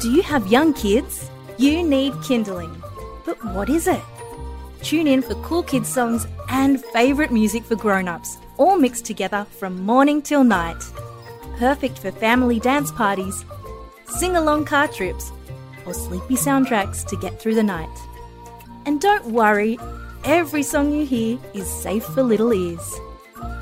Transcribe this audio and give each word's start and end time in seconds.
Do 0.00 0.10
you 0.10 0.22
have 0.22 0.46
young 0.46 0.74
kids? 0.74 1.30
You 1.56 1.82
need 1.82 2.12
Kinderling. 2.14 2.80
But 3.24 3.42
what 3.52 3.68
is 3.68 3.88
it? 3.88 4.00
Tune 4.82 5.08
in 5.08 5.22
for 5.22 5.34
cool 5.42 5.62
kids 5.62 5.88
songs 5.88 6.26
and 6.48 6.82
favourite 6.92 7.32
music 7.32 7.64
for 7.64 7.74
grown-ups, 7.74 8.38
all 8.58 8.78
mixed 8.78 9.04
together 9.04 9.44
from 9.58 9.82
morning 9.82 10.22
till 10.22 10.44
night. 10.44 10.82
Perfect 11.58 11.98
for 11.98 12.12
family 12.12 12.60
dance 12.60 12.92
parties, 12.92 13.44
sing-along 14.06 14.66
car 14.66 14.86
trips, 14.86 15.32
or 15.84 15.92
sleepy 15.92 16.36
soundtracks 16.36 17.04
to 17.06 17.16
get 17.16 17.40
through 17.40 17.56
the 17.56 17.62
night. 17.62 17.98
And 18.86 19.00
don't 19.00 19.26
worry, 19.26 19.78
every 20.24 20.62
song 20.62 20.92
you 20.92 21.04
hear 21.04 21.38
is 21.54 21.66
safe 21.66 22.04
for 22.04 22.22
little 22.22 22.52
ears. 22.52 22.94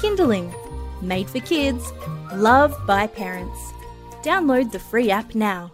Kinderling, 0.00 0.54
made 1.00 1.30
for 1.30 1.40
kids, 1.40 1.93
loved 2.34 2.86
by 2.86 3.06
parents. 3.06 3.72
Download 4.22 4.70
the 4.70 4.79
free 4.79 5.11
app 5.11 5.34
now. 5.34 5.72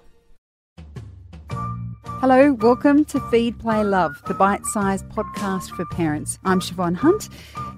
Hello, 2.23 2.53
welcome 2.53 3.05
to 3.07 3.19
Feed, 3.33 3.59
Play, 3.59 3.83
Love, 3.83 4.23
the 4.29 4.35
bite 4.35 4.65
sized 4.67 5.09
podcast 5.09 5.75
for 5.75 5.85
parents. 5.87 6.39
I'm 6.45 6.61
Siobhan 6.61 6.95
Hunt. 6.95 7.29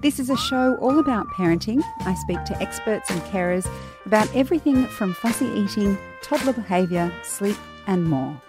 This 0.03 0.19
is 0.19 0.29
a 0.29 0.37
show 0.37 0.75
all 0.75 0.99
about 0.99 1.25
parenting. 1.29 1.81
I 2.01 2.13
speak 2.13 2.43
to 2.43 2.61
experts 2.61 3.09
and 3.09 3.19
carers 3.23 3.67
about 4.05 4.29
everything 4.35 4.85
from 4.85 5.15
fussy 5.15 5.47
eating, 5.47 5.97
toddler 6.21 6.53
behaviour, 6.53 7.11
sleep, 7.23 7.57
and 7.87 8.07
more. 8.07 8.39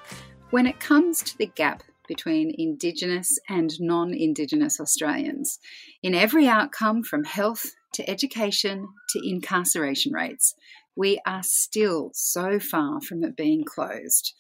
When 0.51 0.67
it 0.67 0.81
comes 0.81 1.23
to 1.23 1.39
the 1.39 1.47
gap 1.47 1.83
between 2.07 2.55
Indigenous 2.59 3.39
and 3.49 3.73
non 3.81 4.13
Indigenous 4.13 4.79
Australians, 4.79 5.59
in 6.03 6.15
every 6.15 6.47
outcome 6.47 7.05
from 7.05 7.25
health 7.25 7.73
to 7.95 8.07
education 8.07 8.87
to 9.09 9.27
incarceration 9.27 10.13
rates, 10.13 10.55
we 10.97 11.21
are 11.27 11.43
still 11.43 12.11
so 12.15 12.59
far 12.59 13.01
from 13.01 13.23
it 13.23 13.37
being 13.37 13.65
closed. 13.65 14.35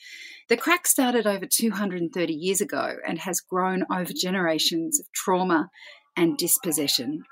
The 0.48 0.56
crack 0.56 0.86
started 0.86 1.26
over 1.26 1.46
230 1.46 2.32
years 2.32 2.60
ago 2.60 2.96
and 3.06 3.18
has 3.20 3.40
grown 3.40 3.84
over 3.92 4.12
generations 4.14 4.98
of 4.98 5.06
trauma 5.12 5.70
and 6.16 6.38
dispossession. 6.38 7.22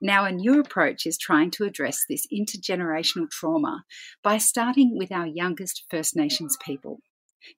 Now, 0.00 0.24
a 0.24 0.32
new 0.32 0.58
approach 0.58 1.06
is 1.06 1.16
trying 1.16 1.52
to 1.52 1.64
address 1.64 2.04
this 2.08 2.26
intergenerational 2.32 3.30
trauma 3.30 3.84
by 4.24 4.38
starting 4.38 4.96
with 4.98 5.12
our 5.12 5.26
youngest 5.26 5.84
First 5.90 6.16
Nations 6.16 6.56
people. 6.64 7.00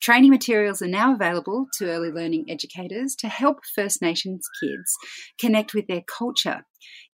Training 0.01 0.31
materials 0.31 0.83
are 0.83 0.89
now 0.89 1.15
available 1.15 1.67
to 1.75 1.91
early 1.91 2.11
learning 2.11 2.47
educators 2.49 3.15
to 3.17 3.29
help 3.29 3.59
First 3.75 4.03
Nations 4.03 4.47
kids 4.61 4.95
connect 5.39 5.75
with 5.75 5.87
their 5.87 6.03
culture 6.03 6.65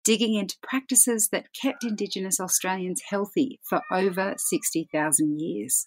digging 0.05 0.35
into 0.35 0.57
practices 0.63 1.29
that 1.33 1.53
kept 1.61 1.85
Indigenous 1.85 2.41
Australians 2.41 3.03
healthy 3.09 3.61
for 3.69 3.83
over 3.93 4.35
60,000 4.37 5.41
years. 5.41 5.87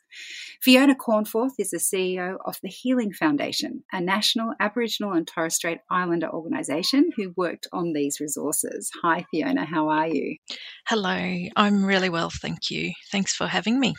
Fiona 0.61 0.95
Cornforth 0.95 1.53
is 1.57 1.71
the 1.71 1.77
CEO 1.77 2.37
of 2.45 2.57
the 2.61 2.69
Healing 2.69 3.11
Foundation, 3.11 3.83
a 3.91 3.99
national 3.99 4.53
Aboriginal 4.59 5.13
and 5.13 5.27
Torres 5.27 5.55
Strait 5.55 5.79
Islander 5.89 6.29
organisation 6.29 7.11
who 7.15 7.33
worked 7.35 7.67
on 7.73 7.93
these 7.93 8.19
resources. 8.19 8.89
Hi, 9.01 9.25
Fiona, 9.31 9.65
how 9.65 9.89
are 9.89 10.07
you? 10.07 10.37
Hello, 10.87 11.49
I'm 11.55 11.83
really 11.83 12.09
well, 12.09 12.29
thank 12.29 12.69
you. 12.69 12.91
Thanks 13.11 13.35
for 13.35 13.47
having 13.47 13.79
me. 13.79 13.95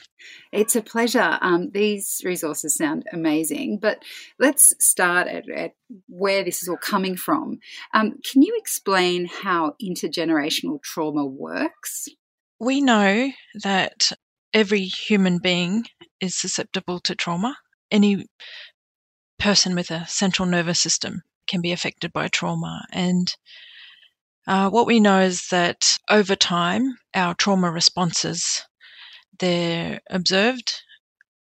It's 0.52 0.76
a 0.76 0.82
pleasure. 0.82 1.38
Um, 1.42 1.70
these 1.72 2.20
resources 2.24 2.76
sound 2.76 3.04
amazing, 3.12 3.78
but 3.80 4.02
let's 4.38 4.72
start 4.80 5.28
at, 5.28 5.48
at 5.50 5.72
where 6.08 6.44
this 6.44 6.62
is 6.62 6.68
all 6.68 6.76
coming 6.76 7.16
from. 7.16 7.58
Um, 7.92 8.14
can 8.30 8.42
you 8.42 8.54
explain 8.56 9.26
how 9.26 9.74
intergenerational 9.82 10.82
trauma 10.82 11.24
works? 11.24 12.08
We 12.60 12.80
know 12.80 13.30
that 13.62 14.12
every 14.52 14.84
human 14.84 15.38
being 15.38 15.84
is 16.20 16.34
susceptible 16.34 17.00
to 17.00 17.14
trauma. 17.14 17.56
Any 17.90 18.26
person 19.38 19.74
with 19.74 19.90
a 19.90 20.06
central 20.06 20.48
nervous 20.48 20.80
system 20.80 21.22
can 21.46 21.60
be 21.60 21.72
affected 21.72 22.12
by 22.12 22.28
trauma. 22.28 22.86
And 22.92 23.34
uh, 24.46 24.70
what 24.70 24.86
we 24.86 25.00
know 25.00 25.20
is 25.20 25.48
that 25.50 25.98
over 26.08 26.36
time, 26.36 26.96
our 27.14 27.34
trauma 27.34 27.70
responses 27.70 28.62
they're 29.38 30.00
observed 30.10 30.82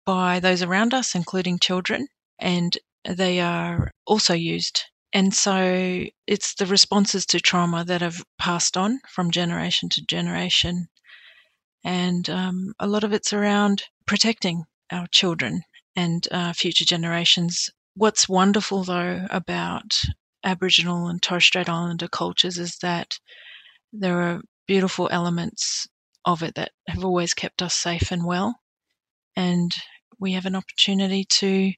by 0.05 0.39
those 0.39 0.63
around 0.63 0.93
us, 0.93 1.15
including 1.15 1.59
children, 1.59 2.07
and 2.39 2.77
they 3.05 3.39
are 3.39 3.91
also 4.05 4.33
used. 4.33 4.85
And 5.13 5.33
so 5.33 6.05
it's 6.27 6.55
the 6.55 6.65
responses 6.65 7.25
to 7.27 7.39
trauma 7.39 7.83
that 7.85 8.01
have 8.01 8.23
passed 8.37 8.77
on 8.77 8.99
from 9.09 9.31
generation 9.31 9.89
to 9.89 10.05
generation. 10.05 10.87
And 11.83 12.29
um, 12.29 12.73
a 12.79 12.87
lot 12.87 13.03
of 13.03 13.11
it's 13.11 13.33
around 13.33 13.83
protecting 14.05 14.63
our 14.91 15.07
children 15.07 15.63
and 15.95 16.27
uh, 16.31 16.53
future 16.53 16.85
generations. 16.85 17.69
What's 17.95 18.29
wonderful, 18.29 18.83
though, 18.83 19.25
about 19.29 19.99
Aboriginal 20.43 21.07
and 21.07 21.21
Torres 21.21 21.45
Strait 21.45 21.67
Islander 21.67 22.07
cultures 22.07 22.57
is 22.57 22.77
that 22.81 23.19
there 23.91 24.21
are 24.21 24.41
beautiful 24.67 25.09
elements 25.11 25.87
of 26.23 26.43
it 26.43 26.55
that 26.55 26.71
have 26.87 27.03
always 27.03 27.33
kept 27.33 27.61
us 27.61 27.73
safe 27.73 28.11
and 28.11 28.25
well. 28.25 28.55
And 29.35 29.73
we 30.19 30.33
have 30.33 30.45
an 30.45 30.55
opportunity 30.55 31.25
to 31.25 31.73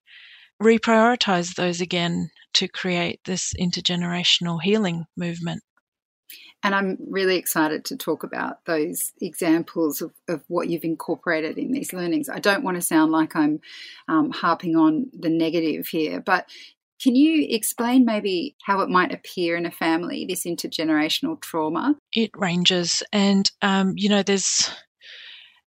reprioritize 0.62 1.56
those 1.56 1.82
again 1.82 2.30
to 2.54 2.68
create 2.68 3.20
this 3.26 3.54
intergenerational 3.60 4.62
healing 4.62 5.06
movement. 5.18 5.64
And 6.66 6.74
I'm 6.74 6.98
really 7.10 7.36
excited 7.36 7.84
to 7.86 7.98
talk 7.98 8.24
about 8.24 8.64
those 8.66 9.12
examples 9.20 10.02
of, 10.02 10.14
of 10.30 10.44
what 10.48 10.70
you've 10.70 10.86
incorporated 10.86 11.58
in 11.58 11.74
these 11.74 11.92
learnings. 11.92 12.30
I 12.30 12.40
don't 12.40 12.64
want 12.64 12.76
to 12.76 12.82
sound 12.82 13.12
like 13.12 13.36
I'm 13.36 13.60
um, 14.08 14.32
harping 14.32 14.78
on 14.78 15.08
the 15.12 15.30
negative 15.30 15.88
here, 15.88 16.22
but 16.22 16.50
can 17.02 17.16
you 17.16 17.46
explain 17.50 18.06
maybe 18.06 18.56
how 18.64 18.80
it 18.80 18.88
might 18.88 19.14
appear 19.14 19.58
in 19.58 19.66
a 19.66 19.72
family, 19.72 20.26
this 20.26 20.46
intergenerational 20.46 21.42
trauma? 21.42 21.98
It 22.14 22.32
ranges, 22.34 23.04
and 23.12 23.52
um, 23.62 23.94
you 23.98 24.08
know, 24.08 24.24
there's 24.24 24.72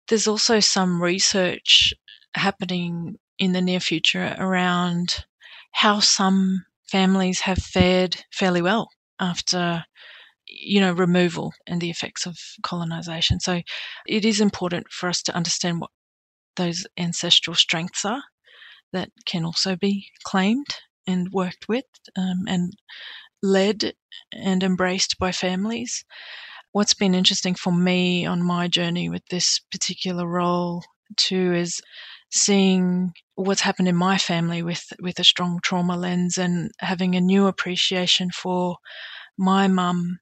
there's 0.08 0.28
also 0.28 0.62
some 0.62 1.04
research 1.04 1.94
happening 2.34 3.18
in 3.40 3.54
the 3.54 3.62
near 3.62 3.80
future 3.80 4.36
around 4.40 5.26
how 5.72 6.00
some 6.00 6.66
families 6.90 7.42
have 7.42 7.58
fared 7.58 8.26
fairly 8.32 8.62
well 8.62 8.90
after 9.20 9.86
you 10.48 10.80
know 10.80 10.94
removal 10.94 11.54
and 11.68 11.82
the 11.82 11.90
effects 11.90 12.26
of 12.26 12.38
colonization. 12.64 13.40
So 13.40 13.62
it 14.08 14.26
is 14.26 14.42
important 14.42 14.88
for 14.92 15.10
us 15.10 15.22
to 15.24 15.36
understand 15.36 15.82
what 15.82 15.92
those 16.56 16.86
ancestral 16.98 17.56
strengths 17.56 18.06
are 18.06 18.24
that 18.94 19.10
can 19.26 19.46
also 19.46 19.76
be 19.76 20.08
claimed 20.24 20.68
and 21.08 21.32
worked 21.32 21.68
with 21.68 21.86
um, 22.18 22.44
and 22.48 22.74
led 23.44 23.94
and 24.34 24.64
embraced 24.64 25.18
by 25.20 25.32
families. 25.32 26.04
What's 26.72 26.94
been 26.94 27.16
interesting 27.16 27.56
for 27.56 27.72
me 27.74 28.26
on 28.26 28.44
my 28.44 28.68
journey 28.68 29.10
with 29.10 29.26
this 29.30 29.60
particular 29.72 30.28
role 30.28 30.84
too 31.16 31.54
is 31.54 31.82
seeing 32.32 33.14
what's 33.36 33.62
happened 33.62 33.88
in 33.88 33.96
my 33.96 34.18
family 34.18 34.62
with 34.64 34.84
with 35.02 35.20
a 35.20 35.24
strong 35.24 35.60
trauma 35.64 35.96
lens 35.98 36.38
and 36.38 36.72
having 36.80 37.16
a 37.16 37.22
new 37.22 37.48
appreciation 37.48 38.32
for 38.32 38.78
my 39.38 39.68
mum 39.68 40.20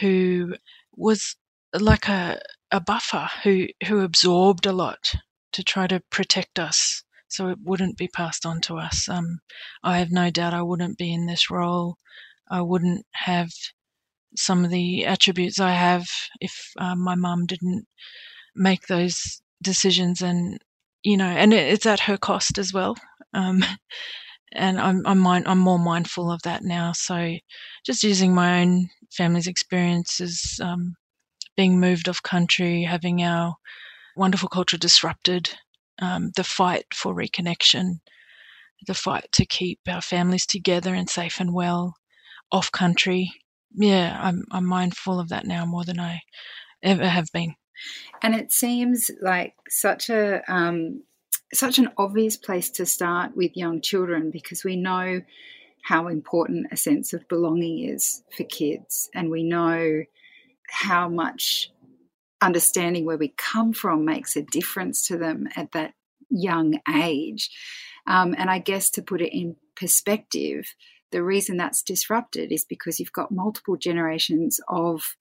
who 0.00 0.54
was 0.94 1.36
like 1.78 2.08
a 2.08 2.40
a 2.70 2.80
buffer 2.80 3.28
who 3.44 3.66
who 3.86 4.00
absorbed 4.00 4.66
a 4.66 4.72
lot 4.72 5.12
to 5.52 5.62
try 5.62 5.86
to 5.86 6.02
protect 6.10 6.58
us 6.58 7.02
so 7.28 7.48
it 7.48 7.58
wouldn't 7.62 7.96
be 7.96 8.08
passed 8.08 8.44
on 8.46 8.60
to 8.60 8.76
us. 8.76 9.08
Um, 9.08 9.38
I 9.82 9.98
have 9.98 10.10
no 10.10 10.30
doubt 10.30 10.54
I 10.54 10.62
wouldn't 10.62 10.98
be 10.98 11.12
in 11.12 11.26
this 11.26 11.50
role. 11.50 11.96
I 12.50 12.60
wouldn't 12.60 13.06
have 13.12 13.50
some 14.36 14.64
of 14.64 14.70
the 14.70 15.06
attributes 15.06 15.60
I 15.60 15.72
have 15.72 16.06
if 16.40 16.72
uh, 16.78 16.94
my 16.94 17.14
mum 17.14 17.46
didn't 17.46 17.86
make 18.54 18.86
those 18.86 19.42
decisions 19.62 20.22
and 20.22 20.58
you 21.04 21.16
know, 21.16 21.26
and 21.26 21.52
it's 21.52 21.86
at 21.86 22.00
her 22.00 22.16
cost 22.16 22.58
as 22.58 22.72
well. 22.72 22.96
Um, 23.34 23.64
and 24.52 24.78
I'm 24.80 25.06
I'm, 25.06 25.18
mind, 25.18 25.48
I'm 25.48 25.58
more 25.58 25.78
mindful 25.78 26.30
of 26.30 26.42
that 26.42 26.62
now. 26.64 26.92
So, 26.92 27.36
just 27.86 28.02
using 28.02 28.34
my 28.34 28.62
own 28.62 28.88
family's 29.12 29.46
experiences, 29.46 30.60
um, 30.62 30.94
being 31.56 31.80
moved 31.80 32.08
off 32.08 32.22
country, 32.22 32.82
having 32.84 33.22
our 33.22 33.54
wonderful 34.16 34.48
culture 34.48 34.78
disrupted, 34.78 35.50
um, 36.00 36.32
the 36.36 36.44
fight 36.44 36.86
for 36.94 37.14
reconnection, 37.14 38.00
the 38.86 38.94
fight 38.94 39.26
to 39.32 39.46
keep 39.46 39.80
our 39.88 40.02
families 40.02 40.46
together 40.46 40.94
and 40.94 41.08
safe 41.10 41.40
and 41.40 41.54
well, 41.54 41.94
off 42.52 42.72
country. 42.72 43.30
Yeah, 43.74 44.18
I'm 44.20 44.44
I'm 44.52 44.66
mindful 44.66 45.20
of 45.20 45.30
that 45.30 45.46
now 45.46 45.64
more 45.66 45.84
than 45.84 46.00
I 46.00 46.20
ever 46.82 47.08
have 47.08 47.28
been. 47.32 47.54
And 48.22 48.34
it 48.34 48.52
seems 48.52 49.10
like 49.20 49.54
such 49.68 50.10
a 50.10 50.42
um, 50.52 51.02
such 51.54 51.78
an 51.78 51.90
obvious 51.98 52.36
place 52.36 52.70
to 52.70 52.86
start 52.86 53.36
with 53.36 53.56
young 53.56 53.80
children 53.80 54.30
because 54.30 54.64
we 54.64 54.76
know 54.76 55.20
how 55.82 56.06
important 56.08 56.68
a 56.70 56.76
sense 56.76 57.12
of 57.12 57.28
belonging 57.28 57.88
is 57.88 58.22
for 58.36 58.44
kids, 58.44 59.10
and 59.14 59.30
we 59.30 59.42
know 59.42 60.04
how 60.68 61.08
much 61.08 61.70
understanding 62.40 63.04
where 63.04 63.18
we 63.18 63.34
come 63.36 63.72
from 63.72 64.04
makes 64.04 64.36
a 64.36 64.42
difference 64.42 65.06
to 65.06 65.16
them 65.16 65.48
at 65.56 65.72
that 65.72 65.94
young 66.28 66.80
age. 66.92 67.50
Um, 68.06 68.34
and 68.36 68.50
I 68.50 68.58
guess 68.58 68.90
to 68.90 69.02
put 69.02 69.20
it 69.20 69.36
in 69.36 69.56
perspective, 69.76 70.74
the 71.12 71.22
reason 71.22 71.56
that's 71.56 71.82
disrupted 71.82 72.50
is 72.50 72.64
because 72.64 72.98
you've 72.98 73.12
got 73.12 73.30
multiple 73.30 73.76
generations 73.76 74.60
of 74.68 75.16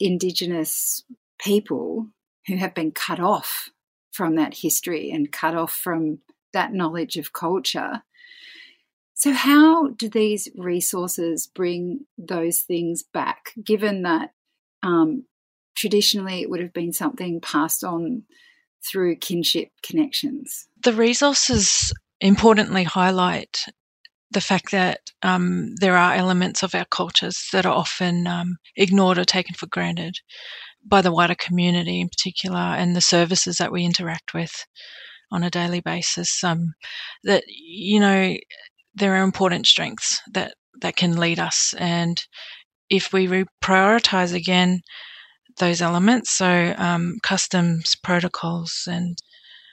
Indigenous 0.00 1.04
people 1.44 2.08
who 2.46 2.56
have 2.56 2.74
been 2.74 2.90
cut 2.90 3.20
off 3.20 3.70
from 4.12 4.36
that 4.36 4.54
history 4.54 5.10
and 5.10 5.30
cut 5.30 5.54
off 5.54 5.72
from 5.72 6.18
that 6.52 6.72
knowledge 6.72 7.16
of 7.16 7.32
culture. 7.32 8.02
So, 9.14 9.32
how 9.32 9.88
do 9.88 10.08
these 10.08 10.48
resources 10.56 11.46
bring 11.46 12.06
those 12.18 12.60
things 12.60 13.02
back, 13.02 13.52
given 13.62 14.02
that 14.02 14.30
um, 14.82 15.24
traditionally 15.76 16.42
it 16.42 16.50
would 16.50 16.60
have 16.60 16.72
been 16.72 16.92
something 16.92 17.40
passed 17.40 17.84
on 17.84 18.24
through 18.84 19.16
kinship 19.16 19.68
connections? 19.82 20.66
The 20.82 20.92
resources 20.92 21.92
importantly 22.20 22.84
highlight 22.84 23.66
the 24.30 24.40
fact 24.40 24.72
that 24.72 25.00
um, 25.22 25.74
there 25.76 25.96
are 25.96 26.14
elements 26.14 26.62
of 26.62 26.74
our 26.74 26.84
cultures 26.86 27.48
that 27.52 27.66
are 27.66 27.74
often 27.74 28.26
um, 28.26 28.56
ignored 28.76 29.18
or 29.18 29.24
taken 29.24 29.54
for 29.54 29.66
granted 29.66 30.16
by 30.84 31.00
the 31.00 31.12
wider 31.12 31.34
community 31.34 32.00
in 32.00 32.08
particular 32.08 32.58
and 32.58 32.94
the 32.94 33.00
services 33.00 33.56
that 33.56 33.72
we 33.72 33.84
interact 33.84 34.34
with 34.34 34.52
on 35.32 35.42
a 35.42 35.50
daily 35.50 35.80
basis. 35.80 36.44
Um, 36.44 36.74
that, 37.24 37.44
you 37.48 38.00
know, 38.00 38.36
there 38.94 39.14
are 39.14 39.24
important 39.24 39.66
strengths 39.66 40.20
that, 40.32 40.54
that 40.80 40.96
can 40.96 41.16
lead 41.16 41.38
us. 41.38 41.74
And 41.78 42.22
if 42.90 43.12
we 43.12 43.44
prioritize 43.62 44.34
again 44.34 44.80
those 45.58 45.80
elements, 45.80 46.30
so 46.30 46.74
um, 46.76 47.14
customs, 47.22 47.96
protocols, 48.02 48.86
and 48.86 49.16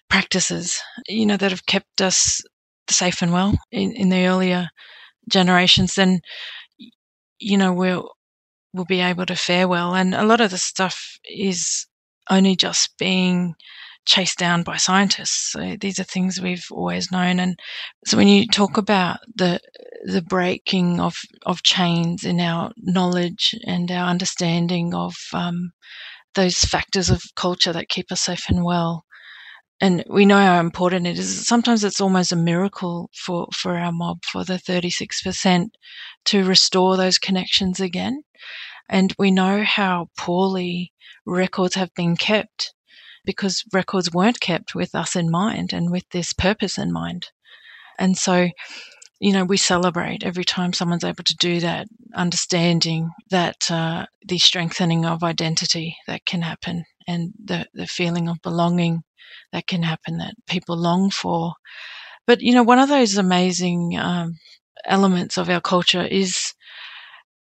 practices, 0.09 0.81
you 1.07 1.25
know, 1.25 1.37
that 1.37 1.51
have 1.51 1.65
kept 1.65 2.01
us 2.01 2.41
safe 2.89 3.21
and 3.21 3.31
well 3.31 3.57
in, 3.71 3.93
in 3.93 4.09
the 4.09 4.25
earlier 4.27 4.67
generations, 5.29 5.95
then 5.95 6.19
you 7.39 7.57
know 7.57 7.73
we'll 7.73 8.11
we'll 8.73 8.85
be 8.85 9.01
able 9.01 9.25
to 9.25 9.35
fare 9.35 9.67
well. 9.67 9.95
And 9.95 10.13
a 10.13 10.25
lot 10.25 10.41
of 10.41 10.51
the 10.51 10.57
stuff 10.57 11.17
is 11.25 11.87
only 12.29 12.55
just 12.55 12.97
being 12.97 13.55
chased 14.05 14.37
down 14.39 14.63
by 14.63 14.77
scientists. 14.77 15.51
So 15.51 15.75
these 15.79 15.99
are 15.99 16.03
things 16.03 16.41
we've 16.41 16.65
always 16.71 17.11
known. 17.11 17.39
And 17.39 17.59
so 18.05 18.17
when 18.17 18.27
you 18.27 18.47
talk 18.47 18.77
about 18.77 19.19
the 19.35 19.59
the 20.03 20.21
breaking 20.21 20.99
of 20.99 21.15
of 21.45 21.61
chains 21.61 22.23
in 22.23 22.39
our 22.39 22.71
knowledge 22.77 23.53
and 23.67 23.91
our 23.91 24.09
understanding 24.09 24.95
of 24.95 25.15
um, 25.33 25.71
those 26.33 26.57
factors 26.57 27.09
of 27.11 27.21
culture 27.35 27.73
that 27.73 27.89
keep 27.89 28.11
us 28.11 28.21
safe 28.21 28.49
and 28.49 28.63
well, 28.63 29.05
and 29.81 30.03
we 30.07 30.25
know 30.25 30.37
how 30.37 30.59
important 30.59 31.07
it 31.07 31.17
is. 31.17 31.47
Sometimes 31.47 31.83
it's 31.83 31.99
almost 31.99 32.31
a 32.31 32.35
miracle 32.35 33.09
for, 33.15 33.47
for 33.51 33.75
our 33.75 33.91
mob, 33.91 34.19
for 34.23 34.45
the 34.45 34.53
36% 34.53 35.69
to 36.25 36.43
restore 36.43 36.97
those 36.97 37.17
connections 37.17 37.79
again. 37.79 38.21
And 38.89 39.13
we 39.17 39.31
know 39.31 39.63
how 39.63 40.09
poorly 40.17 40.91
records 41.25 41.75
have 41.75 41.93
been 41.93 42.15
kept 42.17 42.73
because 43.25 43.63
records 43.71 44.11
weren't 44.11 44.39
kept 44.39 44.75
with 44.75 44.95
us 44.95 45.15
in 45.15 45.29
mind 45.29 45.73
and 45.73 45.91
with 45.91 46.03
this 46.11 46.33
purpose 46.33 46.77
in 46.77 46.91
mind. 46.91 47.27
And 47.99 48.17
so, 48.17 48.49
you 49.19 49.31
know, 49.31 49.43
we 49.43 49.57
celebrate 49.57 50.23
every 50.23 50.43
time 50.43 50.73
someone's 50.73 51.03
able 51.03 51.23
to 51.23 51.35
do 51.35 51.59
that, 51.59 51.87
understanding 52.15 53.11
that 53.29 53.69
uh, 53.69 54.07
the 54.27 54.39
strengthening 54.39 55.05
of 55.05 55.23
identity 55.23 55.95
that 56.07 56.25
can 56.25 56.41
happen 56.41 56.83
and 57.07 57.31
the, 57.43 57.67
the 57.73 57.87
feeling 57.87 58.27
of 58.27 58.41
belonging 58.41 59.03
that 59.53 59.67
can 59.67 59.83
happen 59.83 60.17
that 60.17 60.33
people 60.47 60.75
long 60.75 61.11
for. 61.11 61.53
But, 62.25 62.41
you 62.41 62.53
know, 62.53 62.63
one 62.63 62.79
of 62.79 62.89
those 62.89 63.17
amazing 63.17 63.97
um, 63.97 64.39
elements 64.85 65.37
of 65.37 65.49
our 65.49 65.61
culture 65.61 66.03
is 66.03 66.53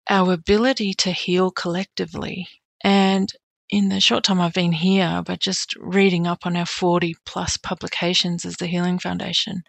our 0.09 0.33
ability 0.33 0.93
to 0.95 1.11
heal 1.11 1.51
collectively. 1.51 2.47
And 2.83 3.31
in 3.69 3.89
the 3.89 3.99
short 3.99 4.23
time 4.23 4.41
I've 4.41 4.53
been 4.53 4.71
here, 4.71 5.23
but 5.25 5.39
just 5.39 5.75
reading 5.77 6.27
up 6.27 6.45
on 6.45 6.55
our 6.55 6.65
40 6.65 7.15
plus 7.25 7.57
publications 7.57 8.45
as 8.45 8.57
the 8.57 8.67
Healing 8.67 8.99
Foundation, 8.99 9.63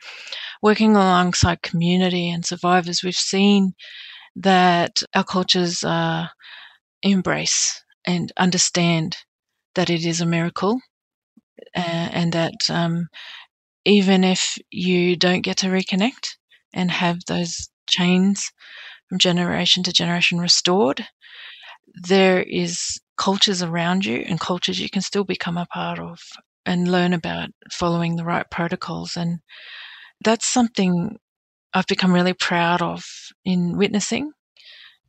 working 0.62 0.94
alongside 0.94 1.62
community 1.62 2.28
and 2.30 2.44
survivors, 2.44 3.02
we've 3.02 3.14
seen 3.14 3.74
that 4.36 5.02
our 5.14 5.24
cultures 5.24 5.84
uh, 5.84 6.26
embrace 7.02 7.82
and 8.06 8.32
understand 8.36 9.16
that 9.74 9.90
it 9.90 10.04
is 10.04 10.20
a 10.20 10.26
miracle 10.26 10.80
uh, 11.76 11.80
and 12.12 12.32
that 12.32 12.68
um, 12.68 13.08
even 13.84 14.24
if 14.24 14.58
you 14.70 15.16
don't 15.16 15.42
get 15.42 15.58
to 15.58 15.66
reconnect 15.66 16.36
and 16.72 16.90
have 16.90 17.20
those 17.26 17.68
chains 17.88 18.50
from 19.08 19.18
generation 19.18 19.82
to 19.84 19.92
generation 19.92 20.38
restored, 20.38 21.06
there 21.94 22.42
is 22.42 23.00
cultures 23.16 23.62
around 23.62 24.04
you 24.04 24.16
and 24.26 24.40
cultures 24.40 24.80
you 24.80 24.90
can 24.90 25.02
still 25.02 25.24
become 25.24 25.56
a 25.56 25.66
part 25.66 25.98
of 25.98 26.18
and 26.66 26.90
learn 26.90 27.12
about 27.12 27.50
following 27.70 28.16
the 28.16 28.24
right 28.24 28.50
protocols. 28.50 29.16
And 29.16 29.38
that's 30.24 30.46
something 30.46 31.18
I've 31.72 31.86
become 31.86 32.12
really 32.12 32.32
proud 32.32 32.82
of 32.82 33.04
in 33.44 33.76
witnessing 33.76 34.32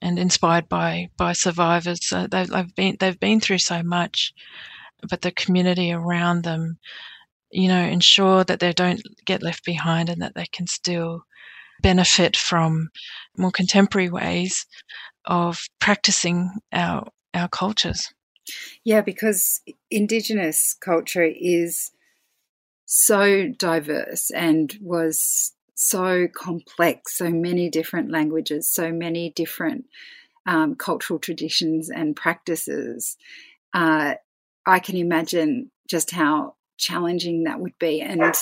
and 0.02 0.20
inspired 0.20 0.68
by 0.68 1.10
by 1.18 1.34
survivors. 1.34 2.12
Uh, 2.12 2.28
they've, 2.28 2.76
been 2.76 2.98
they've 3.00 3.20
been 3.20 3.40
through 3.40 3.60
so 3.60 3.82
much, 3.84 4.34
but 5.10 5.22
the 5.22 5.32
community 5.32 5.92
around 5.92 6.44
them, 6.44 6.78
you 7.52 7.68
know, 7.68 7.82
ensure 7.82 8.44
that 8.44 8.60
they 8.60 8.74
don't 8.74 9.02
get 9.26 9.44
left 9.44 9.64
behind 9.64 10.10
and 10.10 10.22
that 10.22 10.36
they 10.36 10.46
can 10.52 10.68
still 10.68 11.24
benefit 11.82 12.36
from 12.36 12.90
more 13.38 13.52
contemporary 13.52 14.10
ways 14.10 14.66
of 15.26 15.68
practicing 15.80 16.50
our 16.72 17.08
our 17.34 17.50
cultures. 17.50 18.14
Yeah, 18.84 19.02
because 19.02 19.62
Indigenous 19.92 20.76
culture 20.80 21.24
is 21.24 21.92
so 22.86 23.50
diverse 23.50 24.30
and 24.32 24.78
was 24.82 25.54
so 25.74 26.28
complex, 26.28 27.18
so 27.18 27.30
many 27.30 27.70
different 27.70 28.12
languages, 28.12 28.70
so 28.70 28.92
many 28.92 29.32
different 29.32 29.86
um, 30.46 30.76
cultural 30.76 31.20
traditions 31.20 31.90
and 31.90 32.16
practices. 32.16 33.18
Uh, 33.74 34.16
I 34.66 34.80
can 34.80 34.96
imagine 34.96 35.72
just 35.90 36.12
how 36.12 36.56
challenging 36.78 37.44
that 37.44 37.60
would 37.60 37.78
be. 37.80 38.02
And 38.02 38.34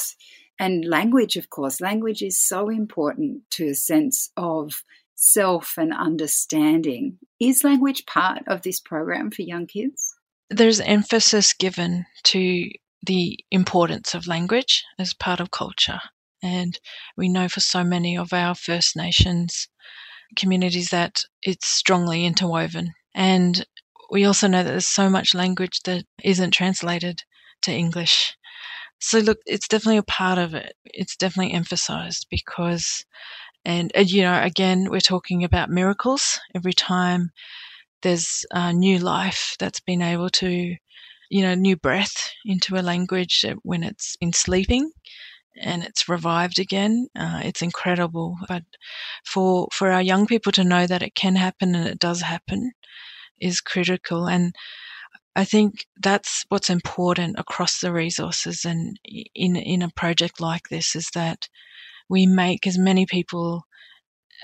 and 0.59 0.85
language, 0.85 1.35
of 1.35 1.49
course, 1.49 1.81
language 1.81 2.21
is 2.21 2.39
so 2.39 2.69
important 2.69 3.41
to 3.51 3.69
a 3.69 3.75
sense 3.75 4.29
of 4.37 4.83
self 5.15 5.75
and 5.77 5.93
understanding. 5.93 7.17
Is 7.39 7.63
language 7.63 8.05
part 8.05 8.43
of 8.47 8.61
this 8.61 8.79
program 8.79 9.31
for 9.31 9.41
young 9.41 9.67
kids? 9.67 10.15
There's 10.49 10.79
emphasis 10.79 11.53
given 11.53 12.05
to 12.25 12.69
the 13.05 13.37
importance 13.51 14.13
of 14.13 14.27
language 14.27 14.83
as 14.99 15.13
part 15.13 15.39
of 15.39 15.51
culture. 15.51 15.99
And 16.41 16.77
we 17.17 17.29
know 17.29 17.47
for 17.47 17.61
so 17.61 17.83
many 17.83 18.17
of 18.17 18.33
our 18.33 18.53
First 18.53 18.95
Nations 18.95 19.67
communities 20.35 20.89
that 20.89 21.21
it's 21.41 21.67
strongly 21.67 22.25
interwoven. 22.25 22.93
And 23.15 23.65
we 24.09 24.25
also 24.25 24.47
know 24.47 24.63
that 24.63 24.69
there's 24.69 24.87
so 24.87 25.09
much 25.09 25.33
language 25.33 25.81
that 25.85 26.03
isn't 26.23 26.51
translated 26.51 27.21
to 27.63 27.71
English. 27.71 28.35
So 29.03 29.19
look, 29.19 29.39
it's 29.45 29.67
definitely 29.67 29.97
a 29.97 30.03
part 30.03 30.37
of 30.39 30.53
it. 30.53 30.75
It's 30.85 31.17
definitely 31.17 31.53
emphasized 31.53 32.27
because, 32.29 33.05
and, 33.65 33.91
and 33.95 34.09
you 34.09 34.21
know, 34.23 34.41
again, 34.41 34.89
we're 34.89 35.01
talking 35.01 35.43
about 35.43 35.69
miracles 35.69 36.39
every 36.55 36.73
time 36.73 37.31
there's 38.03 38.45
a 38.51 38.73
new 38.73 38.99
life 38.99 39.55
that's 39.59 39.81
been 39.81 40.01
able 40.01 40.29
to, 40.29 40.75
you 41.29 41.41
know, 41.41 41.55
new 41.55 41.75
breath 41.77 42.31
into 42.45 42.77
a 42.77 42.83
language 42.83 43.45
when 43.63 43.83
it's 43.83 44.15
been 44.17 44.33
sleeping 44.33 44.91
and 45.61 45.83
it's 45.83 46.09
revived 46.09 46.59
again. 46.59 47.07
Uh, 47.15 47.41
it's 47.43 47.61
incredible. 47.61 48.37
But 48.47 48.63
for 49.25 49.67
for 49.73 49.91
our 49.91 50.01
young 50.01 50.27
people 50.27 50.51
to 50.53 50.63
know 50.63 50.87
that 50.87 51.03
it 51.03 51.15
can 51.15 51.35
happen 51.35 51.75
and 51.75 51.87
it 51.87 51.99
does 51.99 52.21
happen, 52.21 52.71
is 53.41 53.61
critical. 53.61 54.27
And 54.27 54.53
I 55.35 55.45
think 55.45 55.85
that's 55.99 56.45
what's 56.49 56.69
important 56.69 57.39
across 57.39 57.79
the 57.79 57.91
resources 57.91 58.65
and 58.65 58.99
in 59.03 59.55
in 59.55 59.81
a 59.81 59.89
project 59.89 60.39
like 60.39 60.69
this 60.69 60.95
is 60.95 61.09
that 61.15 61.47
we 62.09 62.27
make 62.27 62.67
as 62.67 62.77
many 62.77 63.05
people 63.05 63.65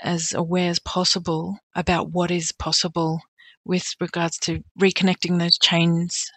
as 0.02 0.32
aware 0.32 0.70
as 0.70 0.78
possible 0.78 1.58
about 1.74 2.10
what 2.10 2.30
is 2.30 2.52
possible 2.52 3.20
with 3.64 3.94
regards 4.00 4.38
to 4.38 4.64
reconnecting 4.80 5.38
those 5.38 5.58
chains 5.58 6.30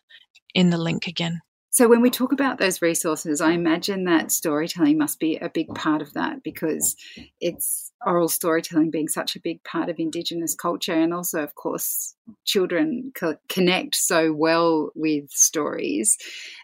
in 0.54 0.70
the 0.70 0.78
link 0.78 1.08
again. 1.08 1.42
So, 1.72 1.88
when 1.88 2.02
we 2.02 2.12
talk 2.12 2.32
about 2.32 2.60
those 2.60 2.84
resources, 2.84 3.42
I 3.42 3.52
imagine 3.54 4.04
that 4.04 4.32
storytelling 4.32 4.98
must 4.98 5.20
be 5.20 5.38
a 5.38 5.50
big 5.50 5.74
part 5.74 6.04
of 6.04 6.14
that 6.14 6.44
because 6.44 6.96
it's 7.42 7.92
oral 8.06 8.28
storytelling 8.28 8.92
being 8.92 9.08
such 9.08 9.36
a 9.36 9.40
big 9.40 9.64
part 9.64 9.90
of 9.90 10.00
Indigenous 10.00 10.56
culture. 10.56 10.94
And 10.94 11.14
also, 11.14 11.44
of 11.44 11.56
course, 11.56 12.16
children 12.46 13.12
co- 13.16 13.38
connect 13.50 13.96
so 13.96 14.34
well 14.34 14.92
with 14.96 15.30
stories. 15.30 16.18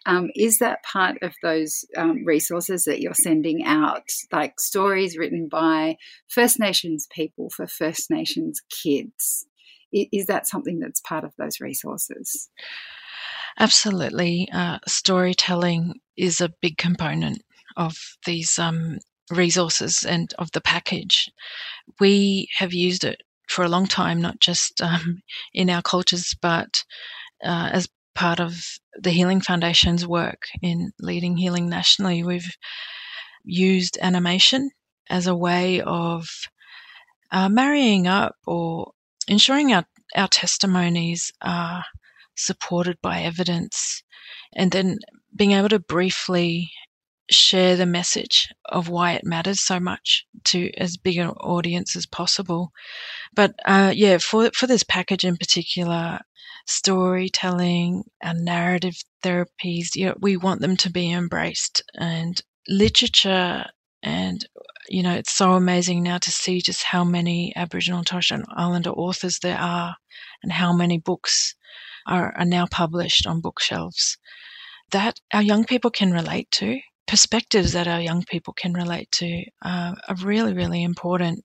Um, 0.05 0.29
is 0.36 0.60
that 0.60 0.84
part 0.84 1.17
of 1.22 1.34
those 1.41 1.86
um, 1.98 2.25
resources 2.25 2.84
that 2.86 3.01
you're 3.01 3.13
sending 3.13 3.65
out, 3.65 4.10
like 4.31 4.60
stories 4.60 5.17
written 5.17 5.48
by 5.50 5.98
First 6.27 6.60
Nations 6.60 7.08
people 7.12 7.50
for 7.50 7.67
First 7.67 8.10
Nations 8.10 8.62
kids? 8.69 9.46
Is 9.91 10.27
that 10.27 10.48
something 10.48 10.79
that's 10.79 11.01
part 11.01 11.24
of 11.24 11.34
those 11.38 11.60
resources? 11.60 12.50
Absolutely. 13.58 14.48
Uh, 14.53 14.79
storytelling 14.88 16.00
is 16.15 16.41
a 16.41 16.53
big 16.62 16.77
component 16.77 17.41
of 17.75 17.96
these 18.25 18.60
um, 18.60 19.00
resources 19.29 20.05
and 20.07 20.33
of 20.38 20.51
the 20.51 20.62
package. 20.62 21.29
We 22.00 22.50
have 22.57 22.74
used 22.74 23.03
it 23.03 23.21
for 23.48 23.63
a 23.63 23.69
long 23.69 23.88
time, 23.88 24.21
not 24.21 24.39
just 24.39 24.81
um, 24.81 25.21
in 25.53 25.69
our 25.69 25.81
cultures, 25.81 26.36
but 26.41 26.83
uh, 27.43 27.69
as 27.71 27.88
part 28.15 28.39
of 28.39 28.62
the 29.00 29.12
Healing 29.12 29.41
Foundation's 29.41 30.05
work 30.05 30.43
in 30.62 30.91
leading 31.00 31.38
healing 31.38 31.69
nationally. 31.69 32.24
We've 32.24 32.51
used 33.43 33.98
animation 34.01 34.71
as 35.09 35.27
a 35.27 35.36
way 35.36 35.81
of 35.81 36.27
uh, 37.31 37.50
marrying 37.50 38.07
up 38.07 38.36
or 38.45 38.91
ensuring 39.27 39.74
our, 39.74 39.86
our 40.15 40.27
testimonies 40.27 41.31
are 41.41 41.83
supported 42.36 42.98
by 43.01 43.21
evidence, 43.21 44.03
and 44.55 44.71
then 44.71 44.98
being 45.36 45.51
able 45.51 45.69
to 45.69 45.79
briefly 45.79 46.69
share 47.29 47.75
the 47.75 47.86
message 47.86 48.50
of 48.65 48.89
why 48.89 49.13
it 49.13 49.24
matters 49.24 49.62
so 49.62 49.79
much 49.79 50.25
to 50.45 50.71
as 50.77 50.98
big 50.98 51.17
an 51.17 51.29
audience 51.29 51.95
as 51.95 52.05
possible. 52.05 52.71
But 53.33 53.55
uh, 53.65 53.93
yeah, 53.95 54.17
for 54.17 54.50
for 54.53 54.67
this 54.67 54.83
package 54.83 55.24
in 55.24 55.38
particular, 55.38 56.19
storytelling 56.67 58.03
and 58.21 58.45
narrative 58.45 58.95
therapies, 59.24 59.95
you 59.95 60.07
know, 60.07 60.15
we 60.19 60.38
want 60.38 60.62
them 60.62 60.77
to 60.77 60.91
be 60.91 61.12
embraced 61.12 61.83
and 61.95 62.41
literature 62.67 63.65
and 64.03 64.45
you 64.88 65.03
know 65.03 65.13
it's 65.13 65.33
so 65.33 65.53
amazing 65.53 66.03
now 66.03 66.17
to 66.17 66.31
see 66.31 66.62
just 66.62 66.83
how 66.83 67.03
many 67.03 67.51
Aboriginal 67.55 68.00
and 68.00 68.07
Torres 68.07 68.25
Strait 68.25 68.41
Islander 68.55 68.91
authors 68.91 69.39
there 69.39 69.57
are 69.57 69.95
and 70.43 70.51
how 70.51 70.71
many 70.74 70.98
books 70.98 71.55
are, 72.07 72.33
are 72.38 72.45
now 72.45 72.65
published 72.65 73.27
on 73.27 73.41
bookshelves 73.41 74.17
that 74.91 75.19
our 75.33 75.41
young 75.41 75.65
people 75.65 75.91
can 75.91 76.12
relate 76.12 76.50
to. 76.51 76.79
Perspectives 77.10 77.74
that 77.74 77.88
our 77.88 78.00
young 78.00 78.24
people 78.24 78.54
can 78.54 78.72
relate 78.72 79.12
to 79.13 79.44
uh, 79.66 79.96
are 80.08 80.16
really, 80.22 80.54
really 80.54 80.84
important. 80.84 81.44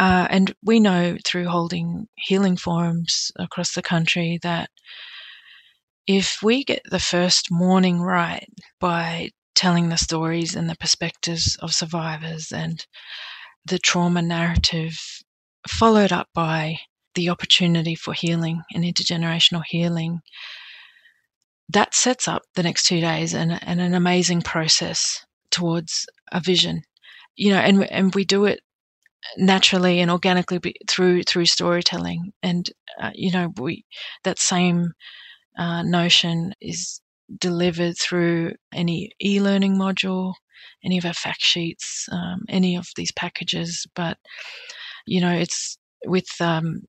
Uh, 0.00 0.26
and 0.28 0.52
we 0.64 0.80
know 0.80 1.16
through 1.24 1.46
holding 1.46 2.08
healing 2.16 2.56
forums 2.56 3.30
across 3.38 3.74
the 3.74 3.82
country 3.82 4.40
that 4.42 4.68
if 6.08 6.42
we 6.42 6.64
get 6.64 6.82
the 6.90 6.98
first 6.98 7.52
morning 7.52 8.00
right 8.00 8.48
by 8.80 9.30
telling 9.54 9.88
the 9.88 9.96
stories 9.96 10.56
and 10.56 10.68
the 10.68 10.76
perspectives 10.76 11.56
of 11.62 11.72
survivors 11.72 12.50
and 12.50 12.84
the 13.64 13.78
trauma 13.78 14.20
narrative, 14.20 14.98
followed 15.68 16.10
up 16.10 16.28
by 16.34 16.76
the 17.14 17.28
opportunity 17.28 17.94
for 17.94 18.12
healing 18.12 18.60
and 18.74 18.82
intergenerational 18.82 19.62
healing, 19.64 20.20
that 21.70 21.94
sets 21.94 22.28
up 22.28 22.42
the 22.54 22.62
next 22.62 22.84
two 22.86 23.00
days 23.00 23.34
and, 23.34 23.58
and 23.62 23.80
an 23.80 23.94
amazing 23.94 24.42
process 24.42 25.24
towards 25.50 26.06
a 26.32 26.40
vision. 26.40 26.82
You 27.36 27.50
know, 27.50 27.58
and 27.58 27.90
and 27.90 28.14
we 28.14 28.24
do 28.24 28.44
it 28.44 28.60
naturally 29.36 30.00
and 30.00 30.10
organically 30.10 30.60
through 30.88 31.22
through 31.24 31.46
storytelling, 31.46 32.32
and 32.42 32.70
uh, 33.00 33.10
you 33.14 33.32
know, 33.32 33.52
we 33.58 33.84
that 34.22 34.38
same 34.38 34.92
uh, 35.58 35.82
notion 35.82 36.54
is 36.60 37.00
delivered 37.38 37.96
through 37.98 38.52
any 38.72 39.10
e-learning 39.22 39.76
module, 39.76 40.34
any 40.84 40.98
of 40.98 41.04
our 41.04 41.14
fact 41.14 41.42
sheets, 41.42 42.08
um, 42.12 42.42
any 42.48 42.76
of 42.76 42.86
these 42.96 43.12
packages. 43.12 43.86
But 43.94 44.18
you 45.06 45.20
know, 45.20 45.32
it's 45.32 45.78
with 46.06 46.28
um, 46.40 46.82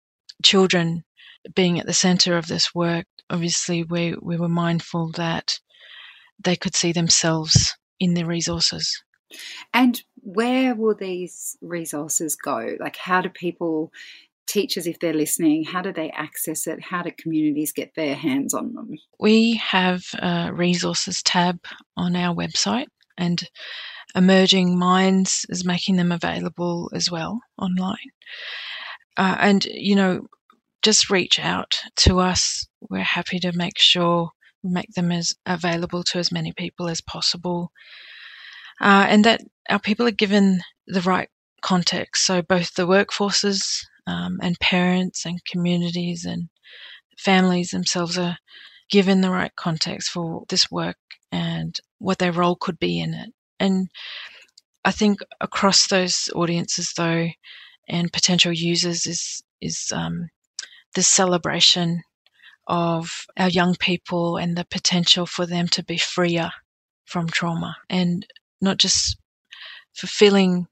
children 0.42 1.04
being 1.54 1.78
at 1.78 1.86
the 1.86 1.92
center 1.92 2.36
of 2.36 2.46
this 2.46 2.74
work, 2.74 3.06
obviously 3.30 3.82
we, 3.82 4.14
we 4.20 4.36
were 4.36 4.48
mindful 4.48 5.12
that 5.12 5.58
they 6.42 6.56
could 6.56 6.74
see 6.74 6.92
themselves 6.92 7.76
in 8.00 8.14
the 8.14 8.24
resources. 8.24 9.02
And 9.72 10.02
where 10.16 10.74
will 10.74 10.94
these 10.94 11.56
resources 11.60 12.36
go? 12.36 12.76
Like, 12.78 12.96
how 12.96 13.22
do 13.22 13.28
people, 13.28 13.90
teachers, 14.46 14.86
if 14.86 14.98
they're 14.98 15.14
listening, 15.14 15.64
how 15.64 15.82
do 15.82 15.92
they 15.92 16.10
access 16.10 16.66
it? 16.66 16.82
How 16.82 17.02
do 17.02 17.10
communities 17.16 17.72
get 17.72 17.94
their 17.94 18.14
hands 18.14 18.54
on 18.54 18.74
them? 18.74 18.98
We 19.18 19.54
have 19.56 20.04
a 20.18 20.50
resources 20.52 21.22
tab 21.22 21.60
on 21.96 22.14
our 22.16 22.34
website, 22.34 22.88
and 23.16 23.42
Emerging 24.14 24.78
Minds 24.78 25.46
is 25.48 25.64
making 25.64 25.96
them 25.96 26.12
available 26.12 26.90
as 26.92 27.10
well 27.10 27.40
online. 27.56 27.96
Uh, 29.16 29.36
and, 29.40 29.64
you 29.64 29.96
know, 29.96 30.26
just 30.82 31.10
reach 31.10 31.38
out 31.38 31.76
to 31.96 32.18
us. 32.20 32.66
We're 32.90 33.00
happy 33.00 33.38
to 33.40 33.52
make 33.52 33.78
sure 33.78 34.30
we 34.62 34.70
make 34.70 34.92
them 34.92 35.12
as 35.12 35.34
available 35.46 36.02
to 36.04 36.18
as 36.18 36.32
many 36.32 36.52
people 36.52 36.88
as 36.88 37.00
possible. 37.00 37.72
Uh, 38.80 39.06
and 39.08 39.24
that 39.24 39.40
our 39.70 39.78
people 39.78 40.06
are 40.06 40.12
given 40.12 40.60
the 40.86 41.00
right 41.02 41.28
context. 41.62 42.26
So 42.26 42.42
both 42.42 42.74
the 42.74 42.86
workforces 42.86 43.84
um, 44.06 44.38
and 44.42 44.58
parents 44.58 45.24
and 45.24 45.44
communities 45.44 46.24
and 46.24 46.48
families 47.16 47.70
themselves 47.70 48.18
are 48.18 48.38
given 48.90 49.20
the 49.20 49.30
right 49.30 49.54
context 49.56 50.10
for 50.10 50.44
this 50.48 50.70
work 50.70 50.96
and 51.30 51.78
what 51.98 52.18
their 52.18 52.32
role 52.32 52.56
could 52.56 52.78
be 52.78 53.00
in 53.00 53.14
it. 53.14 53.32
And 53.60 53.88
I 54.84 54.90
think 54.90 55.20
across 55.40 55.86
those 55.86 56.28
audiences, 56.34 56.92
though, 56.96 57.28
and 57.88 58.12
potential 58.12 58.52
users 58.52 59.06
is 59.06 59.42
is 59.60 59.92
um, 59.94 60.28
this 60.94 61.08
celebration 61.08 62.02
of 62.66 63.26
our 63.36 63.48
young 63.48 63.74
people 63.76 64.36
and 64.36 64.56
the 64.56 64.64
potential 64.70 65.26
for 65.26 65.46
them 65.46 65.66
to 65.68 65.84
be 65.84 65.98
freer 65.98 66.50
from 67.06 67.26
trauma 67.28 67.76
and 67.90 68.26
not 68.60 68.78
just 68.78 69.16
fulfilling 69.94 70.66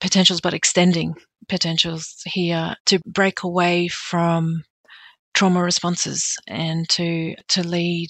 potentials 0.00 0.40
but 0.40 0.54
extending 0.54 1.14
potentials 1.48 2.22
here 2.26 2.74
to 2.86 2.98
break 3.06 3.42
away 3.42 3.88
from 3.88 4.64
trauma 5.34 5.62
responses 5.62 6.36
and 6.48 6.88
to 6.88 7.34
to 7.48 7.66
lead 7.66 8.08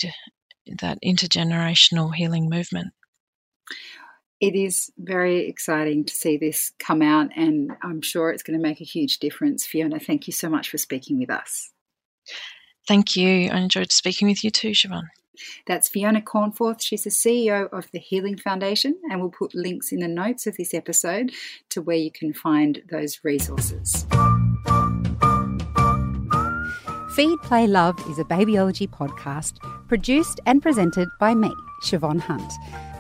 that 0.81 0.99
intergenerational 1.05 2.15
healing 2.15 2.49
movement 2.49 2.89
it 4.41 4.55
is 4.55 4.91
very 4.99 5.49
exciting 5.49 6.05
to 6.05 6.15
see 6.15 6.37
this 6.37 6.73
come 6.79 7.03
out, 7.03 7.31
and 7.37 7.73
I'm 7.83 8.03
sure 8.03 8.31
it's 8.31 8.43
going 8.43 8.59
to 8.59 8.63
make 8.63 8.81
a 8.81 8.85
huge 8.85 9.19
difference. 9.19 9.65
Fiona, 9.65 9.99
thank 9.99 10.27
you 10.27 10.33
so 10.33 10.49
much 10.49 10.69
for 10.69 10.79
speaking 10.79 11.19
with 11.19 11.31
us. 11.31 11.73
Thank 12.87 13.17
you. 13.17 13.51
I 13.51 13.59
enjoyed 13.59 13.93
speaking 13.93 14.29
with 14.29 14.45
you 14.45 14.51
too, 14.51 14.71
Siobhan. 14.71 15.05
That's 15.67 15.89
Fiona 15.89 16.21
Cornforth. 16.21 16.81
She's 16.83 17.05
the 17.05 17.11
CEO 17.11 17.69
of 17.73 17.91
the 17.93 17.99
Healing 17.99 18.37
Foundation, 18.37 18.97
and 19.11 19.21
we'll 19.21 19.31
put 19.31 19.55
links 19.55 19.93
in 19.93 20.01
the 20.01 20.09
notes 20.09 20.47
of 20.47 20.57
this 20.57 20.73
episode 20.73 21.33
to 21.71 21.83
where 21.83 21.97
you 21.97 22.11
can 22.11 22.33
find 22.33 22.83
those 22.91 23.21
resources. 23.23 24.07
Feed, 27.15 27.39
Play, 27.43 27.67
Love 27.67 27.99
is 28.11 28.19
a 28.19 28.25
babyology 28.25 28.89
podcast 28.89 29.59
produced 29.89 30.41
and 30.45 30.63
presented 30.63 31.09
by 31.19 31.35
me, 31.35 31.51
Siobhan 31.83 32.21
Hunt. 32.21 32.53